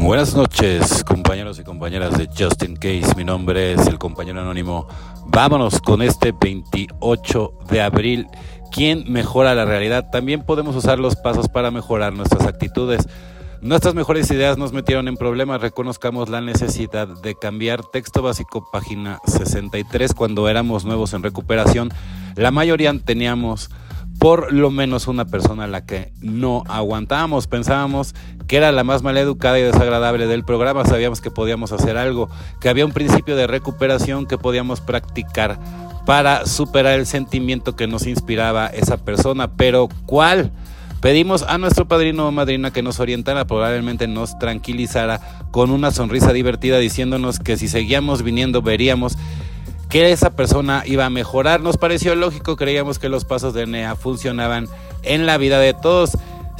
Buenas 0.00 0.34
noches, 0.34 1.02
compañeros 1.02 1.58
y 1.58 1.64
compañeras 1.64 2.16
de 2.16 2.28
Justin 2.28 2.76
Case. 2.76 3.14
Mi 3.16 3.24
nombre 3.24 3.72
es 3.72 3.86
el 3.86 3.98
compañero 3.98 4.40
anónimo. 4.40 4.86
Vámonos 5.26 5.80
con 5.80 6.00
este 6.00 6.32
28 6.32 7.52
de 7.68 7.80
abril. 7.82 8.28
¿Quién 8.70 9.04
mejora 9.12 9.54
la 9.54 9.64
realidad? 9.64 10.10
También 10.12 10.44
podemos 10.44 10.76
usar 10.76 10.98
los 10.98 11.16
pasos 11.16 11.48
para 11.48 11.70
mejorar 11.70 12.12
nuestras 12.12 12.46
actitudes. 12.46 13.08
Nuestras 13.62 13.94
mejores 13.94 14.30
ideas 14.30 14.58
nos 14.58 14.72
metieron 14.72 15.08
en 15.08 15.16
problemas. 15.16 15.60
Reconozcamos 15.60 16.28
la 16.28 16.40
necesidad 16.40 17.08
de 17.08 17.34
cambiar 17.34 17.82
texto 17.84 18.22
básico, 18.22 18.68
página 18.70 19.18
63. 19.26 20.14
Cuando 20.14 20.48
éramos 20.48 20.84
nuevos 20.84 21.14
en 21.14 21.22
recuperación, 21.22 21.90
la 22.36 22.50
mayoría 22.50 22.94
teníamos 23.04 23.70
por 24.26 24.52
lo 24.52 24.72
menos 24.72 25.06
una 25.06 25.24
persona 25.24 25.62
a 25.62 25.66
la 25.68 25.86
que 25.86 26.10
no 26.20 26.64
aguantábamos. 26.66 27.46
Pensábamos 27.46 28.12
que 28.48 28.56
era 28.56 28.72
la 28.72 28.82
más 28.82 29.04
maleducada 29.04 29.56
y 29.56 29.62
desagradable 29.62 30.26
del 30.26 30.44
programa. 30.44 30.84
Sabíamos 30.84 31.20
que 31.20 31.30
podíamos 31.30 31.70
hacer 31.70 31.96
algo, 31.96 32.28
que 32.60 32.68
había 32.68 32.84
un 32.84 32.90
principio 32.90 33.36
de 33.36 33.46
recuperación 33.46 34.26
que 34.26 34.36
podíamos 34.36 34.80
practicar 34.80 35.60
para 36.06 36.44
superar 36.44 36.98
el 36.98 37.06
sentimiento 37.06 37.76
que 37.76 37.86
nos 37.86 38.04
inspiraba 38.08 38.66
esa 38.66 38.96
persona. 38.96 39.52
Pero 39.52 39.88
¿cuál? 40.06 40.50
Pedimos 41.00 41.44
a 41.44 41.56
nuestro 41.56 41.86
padrino 41.86 42.26
o 42.26 42.32
madrina 42.32 42.72
que 42.72 42.82
nos 42.82 42.98
orientara, 42.98 43.46
probablemente 43.46 44.08
nos 44.08 44.40
tranquilizara 44.40 45.20
con 45.52 45.70
una 45.70 45.92
sonrisa 45.92 46.32
divertida 46.32 46.78
diciéndonos 46.78 47.38
que 47.38 47.56
si 47.56 47.68
seguíamos 47.68 48.24
viniendo 48.24 48.60
veríamos 48.60 49.16
que 49.96 50.12
esa 50.12 50.28
persona 50.28 50.82
iba 50.84 51.06
a 51.06 51.08
mejorar. 51.08 51.62
Nos 51.62 51.78
pareció 51.78 52.14
lógico, 52.16 52.54
creíamos 52.54 52.98
que 52.98 53.08
los 53.08 53.24
pasos 53.24 53.54
de 53.54 53.66
NEA 53.66 53.96
funcionaban 53.96 54.68
en 55.02 55.24
la 55.24 55.38
vida 55.38 55.58
de 55.58 55.72
todos. 55.72 56.18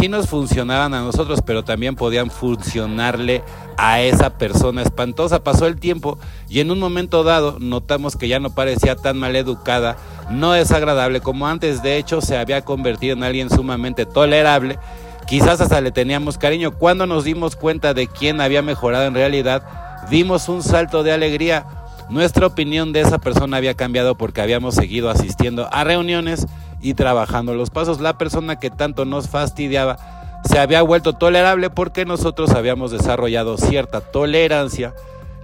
Sí 0.00 0.08
nos 0.08 0.28
funcionaban 0.28 0.94
a 0.94 1.02
nosotros, 1.02 1.40
pero 1.44 1.62
también 1.62 1.94
podían 1.94 2.30
funcionarle 2.30 3.42
a 3.76 4.00
esa 4.00 4.38
persona 4.38 4.80
espantosa. 4.80 5.44
Pasó 5.44 5.66
el 5.66 5.78
tiempo 5.78 6.18
y 6.48 6.60
en 6.60 6.70
un 6.70 6.78
momento 6.78 7.22
dado 7.22 7.58
notamos 7.60 8.16
que 8.16 8.28
ya 8.28 8.40
no 8.40 8.48
parecía 8.48 8.96
tan 8.96 9.18
mal 9.18 9.36
educada, 9.36 9.98
no 10.30 10.52
desagradable 10.52 11.20
como 11.20 11.46
antes. 11.46 11.82
De 11.82 11.98
hecho, 11.98 12.22
se 12.22 12.38
había 12.38 12.62
convertido 12.64 13.14
en 13.14 13.24
alguien 13.24 13.50
sumamente 13.50 14.06
tolerable. 14.06 14.78
Quizás 15.26 15.60
hasta 15.60 15.82
le 15.82 15.90
teníamos 15.90 16.38
cariño. 16.38 16.70
Cuando 16.70 17.06
nos 17.06 17.24
dimos 17.24 17.56
cuenta 17.56 17.92
de 17.92 18.06
quién 18.06 18.40
había 18.40 18.62
mejorado 18.62 19.04
en 19.04 19.12
realidad, 19.12 19.64
dimos 20.08 20.48
un 20.48 20.62
salto 20.62 21.02
de 21.02 21.12
alegría 21.12 21.77
nuestra 22.10 22.46
opinión 22.46 22.92
de 22.92 23.00
esa 23.00 23.18
persona 23.18 23.56
había 23.56 23.74
cambiado 23.74 24.16
porque 24.16 24.40
habíamos 24.40 24.74
seguido 24.74 25.10
asistiendo 25.10 25.68
a 25.72 25.84
reuniones 25.84 26.46
y 26.80 26.94
trabajando 26.94 27.54
los 27.54 27.70
pasos. 27.70 28.00
La 28.00 28.18
persona 28.18 28.58
que 28.58 28.70
tanto 28.70 29.04
nos 29.04 29.28
fastidiaba 29.28 29.98
se 30.44 30.58
había 30.58 30.82
vuelto 30.82 31.12
tolerable 31.12 31.70
porque 31.70 32.04
nosotros 32.04 32.50
habíamos 32.50 32.90
desarrollado 32.90 33.58
cierta 33.58 34.00
tolerancia, 34.00 34.94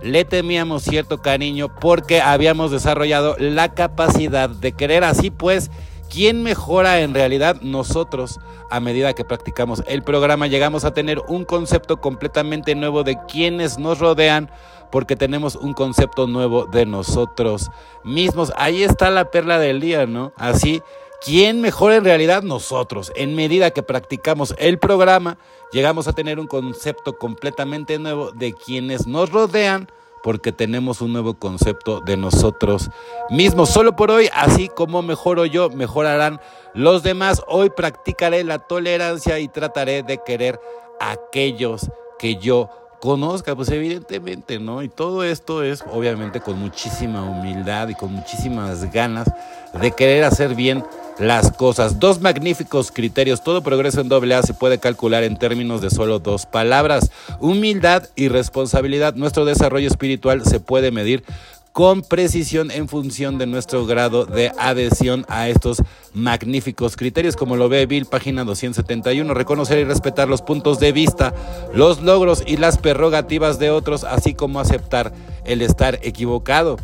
le 0.03 0.25
temíamos 0.25 0.83
cierto 0.83 1.20
cariño 1.20 1.69
porque 1.81 2.20
habíamos 2.20 2.70
desarrollado 2.70 3.37
la 3.39 3.75
capacidad 3.75 4.48
de 4.48 4.73
querer. 4.73 5.05
Así 5.05 5.31
pues, 5.31 5.70
¿quién 6.11 6.43
mejora 6.43 7.01
en 7.01 7.15
realidad? 7.15 7.61
Nosotros, 7.61 8.41
a 8.71 8.81
medida 8.81 9.13
que 9.13 9.25
practicamos 9.25 9.83
el 9.87 10.03
programa, 10.03 10.47
llegamos 10.47 10.85
a 10.85 10.93
tener 10.93 11.21
un 11.29 11.45
concepto 11.45 12.01
completamente 12.01 12.75
nuevo 12.75 13.05
de 13.05 13.19
quienes 13.27 13.79
nos 13.79 13.99
rodean 13.99 14.51
porque 14.91 15.17
tenemos 15.17 15.57
un 15.57 15.73
concepto 15.73 16.29
nuevo 16.29 16.67
de 16.67 16.87
nosotros 16.87 17.71
mismos. 18.05 18.53
Ahí 18.57 18.85
está 18.85 19.11
la 19.11 19.31
perla 19.31 19.59
del 19.59 19.81
día, 19.81 20.07
¿no? 20.07 20.33
Así, 20.37 20.83
¿quién 21.21 21.61
mejora 21.61 21.97
en 21.97 22.05
realidad? 22.05 22.45
Nosotros. 22.45 23.11
En 23.17 23.35
medida 23.35 23.73
que 23.73 23.83
practicamos 23.83 24.55
el 24.57 24.79
programa, 24.79 25.37
llegamos 25.73 26.07
a 26.07 26.13
tener 26.13 26.39
un 26.39 26.47
concepto 26.47 27.19
completamente 27.19 27.99
nuevo 27.99 28.31
de 28.31 28.53
quienes 28.53 29.09
nos 29.09 29.31
rodean 29.31 29.89
porque 30.25 30.53
tenemos 30.53 31.03
un 31.03 31.12
nuevo 31.12 31.34
concepto 31.34 32.00
de 32.00 32.17
nosotros 32.17 32.89
mismos. 33.28 33.69
Solo 33.69 33.94
por 33.94 34.11
hoy, 34.11 34.30
así 34.33 34.70
como 34.70 35.03
mejoro 35.03 35.45
yo, 35.45 35.68
mejorarán 35.68 36.40
los 36.73 37.02
demás. 37.02 37.42
Hoy 37.46 37.68
practicaré 37.68 38.42
la 38.42 38.58
tolerancia 38.58 39.39
y 39.39 39.48
trataré 39.48 40.02
de 40.02 40.23
querer 40.24 40.58
a 40.98 41.11
aquellos 41.11 41.90
que 42.18 42.36
yo 42.36 42.70
conozca, 43.02 43.55
pues 43.55 43.68
evidentemente, 43.68 44.58
¿no? 44.58 44.83
Y 44.83 44.89
todo 44.89 45.24
esto 45.24 45.63
es 45.63 45.84
obviamente 45.92 46.40
con 46.40 46.58
muchísima 46.58 47.23
humildad 47.23 47.89
y 47.89 47.95
con 47.95 48.11
muchísimas 48.11 48.90
ganas 48.90 49.30
de 49.79 49.90
querer 49.90 50.24
hacer 50.24 50.55
bien 50.55 50.83
las 51.19 51.52
cosas. 51.52 52.01
Dos 52.01 52.20
magníficos 52.20 52.91
criterios. 52.91 53.42
Todo 53.42 53.63
progreso 53.63 54.01
en 54.01 54.08
doble 54.08 54.35
A 54.35 54.42
se 54.42 54.55
puede 54.55 54.79
calcular 54.79 55.23
en 55.23 55.39
términos 55.39 55.80
de 55.80 55.91
solo 55.91 56.19
dos 56.19 56.47
palabras. 56.47 57.11
Humildad 57.41 58.05
y 58.17 58.29
responsabilidad. 58.29 59.14
Nuestro 59.14 59.45
desarrollo 59.45 59.89
espiritual 59.89 60.45
se 60.45 60.61
puede 60.61 60.91
medir 60.91 61.25
con 61.75 62.02
precisión 62.02 62.70
en 62.70 62.86
función 62.86 63.36
de 63.36 63.47
nuestro 63.47 63.85
grado 63.85 64.27
de 64.27 64.52
adhesión 64.61 65.27
a 65.29 65.48
estos 65.48 65.83
magníficos 66.13 66.97
criterios, 66.97 67.35
como 67.35 67.57
lo 67.57 67.69
ve 67.69 67.85
Bill, 67.86 68.07
página 68.07 68.45
271, 68.45 69.35
reconocer 69.35 69.81
y 69.81 69.85
respetar 69.85 70.29
los 70.29 70.41
puntos 70.41 70.79
de 70.79 70.92
vista, 70.92 71.35
los 71.75 72.01
logros 72.01 72.45
y 72.46 72.58
las 72.58 72.79
prerrogativas 72.79 73.58
de 73.58 73.70
otros, 73.70 74.05
así 74.05 74.35
como 74.35 74.61
aceptar 74.61 75.13
el 75.45 75.63
estar 75.63 75.98
equivocado. 76.02 76.77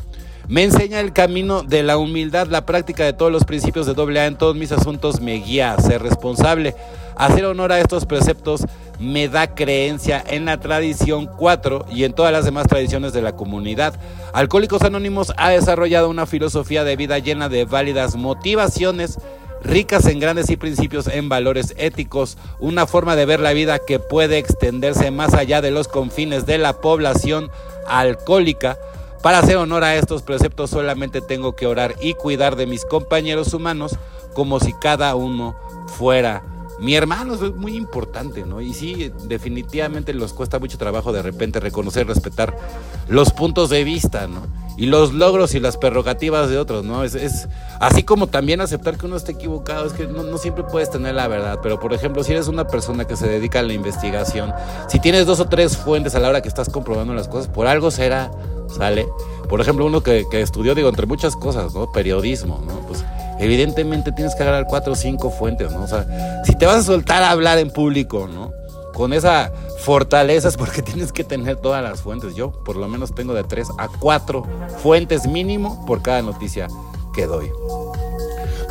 Me 0.50 0.64
enseña 0.64 0.98
el 0.98 1.12
camino 1.12 1.62
de 1.62 1.84
la 1.84 1.96
humildad, 1.96 2.48
la 2.48 2.66
práctica 2.66 3.04
de 3.04 3.12
todos 3.12 3.30
los 3.30 3.44
principios 3.44 3.86
de 3.86 3.94
doble 3.94 4.18
A 4.18 4.26
en 4.26 4.36
todos 4.36 4.56
mis 4.56 4.72
asuntos 4.72 5.20
me 5.20 5.34
guía 5.34 5.72
a 5.72 5.80
ser 5.80 6.02
responsable. 6.02 6.74
Hacer 7.16 7.44
honor 7.44 7.70
a 7.70 7.78
estos 7.78 8.04
preceptos 8.04 8.66
me 8.98 9.28
da 9.28 9.54
creencia 9.54 10.20
en 10.26 10.46
la 10.46 10.58
tradición 10.58 11.26
4 11.26 11.86
y 11.92 12.02
en 12.02 12.14
todas 12.14 12.32
las 12.32 12.46
demás 12.46 12.66
tradiciones 12.66 13.12
de 13.12 13.22
la 13.22 13.36
comunidad. 13.36 13.94
Alcohólicos 14.32 14.82
Anónimos 14.82 15.32
ha 15.36 15.50
desarrollado 15.50 16.10
una 16.10 16.26
filosofía 16.26 16.82
de 16.82 16.96
vida 16.96 17.20
llena 17.20 17.48
de 17.48 17.64
válidas 17.64 18.16
motivaciones 18.16 19.20
ricas 19.62 20.06
en 20.06 20.18
grandes 20.18 20.50
y 20.50 20.56
principios 20.56 21.06
en 21.06 21.28
valores 21.28 21.74
éticos, 21.76 22.38
una 22.58 22.88
forma 22.88 23.14
de 23.14 23.26
ver 23.26 23.38
la 23.38 23.52
vida 23.52 23.78
que 23.78 24.00
puede 24.00 24.38
extenderse 24.38 25.12
más 25.12 25.32
allá 25.34 25.60
de 25.60 25.70
los 25.70 25.86
confines 25.86 26.44
de 26.44 26.58
la 26.58 26.80
población 26.80 27.52
alcohólica. 27.86 28.76
Para 29.22 29.38
hacer 29.40 29.56
honor 29.56 29.84
a 29.84 29.96
estos 29.96 30.22
preceptos 30.22 30.70
solamente 30.70 31.20
tengo 31.20 31.54
que 31.54 31.66
orar 31.66 31.94
y 32.00 32.14
cuidar 32.14 32.56
de 32.56 32.66
mis 32.66 32.84
compañeros 32.84 33.52
humanos 33.52 33.96
como 34.34 34.60
si 34.60 34.72
cada 34.72 35.14
uno 35.14 35.56
fuera 35.86 36.42
mi 36.80 36.94
hermano 36.94 37.34
es 37.34 37.54
muy 37.54 37.76
importante, 37.76 38.46
¿no? 38.46 38.62
Y 38.62 38.72
sí, 38.72 39.12
definitivamente 39.24 40.14
nos 40.14 40.32
cuesta 40.32 40.58
mucho 40.58 40.78
trabajo 40.78 41.12
de 41.12 41.20
repente 41.20 41.60
reconocer, 41.60 42.06
respetar 42.06 42.56
los 43.06 43.32
puntos 43.32 43.68
de 43.68 43.84
vista, 43.84 44.26
¿no? 44.26 44.46
Y 44.78 44.86
los 44.86 45.12
logros 45.12 45.54
y 45.54 45.60
las 45.60 45.76
prerrogativas 45.76 46.48
de 46.48 46.56
otros, 46.56 46.86
¿no? 46.86 47.04
Es, 47.04 47.48
así 47.80 48.02
como 48.02 48.28
también 48.28 48.62
aceptar 48.62 48.96
que 48.96 49.04
uno 49.04 49.16
esté 49.16 49.32
equivocado, 49.32 49.86
es 49.86 49.92
que 49.92 50.06
no, 50.06 50.38
siempre 50.38 50.64
puedes 50.64 50.90
tener 50.90 51.14
la 51.14 51.28
verdad, 51.28 51.58
pero 51.62 51.78
por 51.78 51.92
ejemplo, 51.92 52.24
si 52.24 52.32
eres 52.32 52.48
una 52.48 52.66
persona 52.66 53.06
que 53.06 53.14
se 53.14 53.28
dedica 53.28 53.58
a 53.58 53.62
la 53.62 53.74
investigación, 53.74 54.50
si 54.88 54.98
tienes 55.00 55.26
dos 55.26 55.38
o 55.40 55.48
tres 55.48 55.76
fuentes 55.76 56.14
a 56.14 56.18
la 56.18 56.30
hora 56.30 56.40
que 56.40 56.48
estás 56.48 56.70
comprobando 56.70 57.12
las 57.12 57.28
cosas, 57.28 57.48
por 57.48 57.66
algo 57.66 57.90
será, 57.90 58.30
¿sale? 58.76 59.08
Por 59.48 59.60
ejemplo, 59.60 59.86
uno 59.86 60.02
que, 60.02 60.26
que 60.30 60.40
estudió, 60.40 60.74
digo, 60.74 60.88
entre 60.88 61.06
muchas 61.06 61.36
cosas, 61.36 61.74
¿no? 61.74 61.90
Periodismo, 61.92 62.60
¿no? 62.66 62.80
Pues 62.86 63.04
evidentemente 63.40 64.12
tienes 64.12 64.34
que 64.34 64.42
agarrar 64.42 64.66
cuatro 64.66 64.92
o 64.92 64.96
cinco 64.96 65.30
fuentes, 65.30 65.72
¿no? 65.72 65.82
O 65.82 65.88
sea, 65.88 66.42
si 66.44 66.54
te 66.54 66.66
vas 66.66 66.76
a 66.76 66.82
soltar 66.82 67.22
a 67.22 67.30
hablar 67.30 67.58
en 67.58 67.70
público, 67.70 68.28
¿no? 68.28 68.52
Con 68.94 69.12
esa 69.12 69.50
fortaleza 69.78 70.48
es 70.48 70.56
porque 70.56 70.82
tienes 70.82 71.12
que 71.12 71.24
tener 71.24 71.56
todas 71.56 71.82
las 71.82 72.02
fuentes. 72.02 72.34
Yo 72.34 72.52
por 72.64 72.76
lo 72.76 72.86
menos 72.88 73.14
tengo 73.14 73.34
de 73.34 73.44
tres 73.44 73.68
a 73.78 73.88
cuatro 73.88 74.46
fuentes 74.78 75.26
mínimo 75.26 75.84
por 75.86 76.02
cada 76.02 76.22
noticia 76.22 76.68
que 77.14 77.26
doy. 77.26 77.50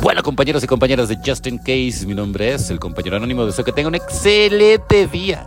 Bueno, 0.00 0.22
compañeros 0.22 0.64
y 0.64 0.66
compañeras 0.66 1.08
de 1.08 1.18
Justin 1.24 1.58
Case, 1.58 2.06
mi 2.06 2.14
nombre 2.14 2.54
es 2.54 2.70
el 2.70 2.80
compañero 2.80 3.16
anónimo. 3.16 3.44
Deseo 3.44 3.64
que 3.64 3.72
tengan 3.72 3.90
un 3.90 3.96
excelente 3.96 5.06
día, 5.06 5.46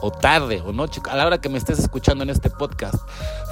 o 0.00 0.10
tarde, 0.10 0.62
o 0.64 0.72
noche, 0.72 1.00
a 1.08 1.16
la 1.16 1.26
hora 1.26 1.40
que 1.40 1.48
me 1.48 1.58
estés 1.58 1.78
escuchando 1.78 2.24
en 2.24 2.30
este 2.30 2.50
podcast. 2.50 2.96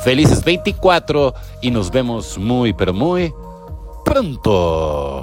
Felices 0.03 0.45
24 0.45 1.35
y 1.63 1.71
nos 1.71 1.91
vemos 1.91 2.39
muy, 2.39 2.73
pero 2.73 2.93
muy 2.93 3.33
pronto. 4.05 5.14